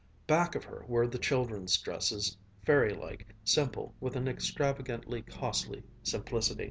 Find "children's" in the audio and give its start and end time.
1.19-1.77